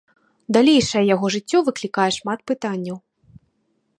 Далейшае 0.55 1.01
яго 1.15 1.25
жыццё 1.35 1.57
выклікае 1.69 2.07
шмат 2.17 2.39
пытанняў. 2.53 2.97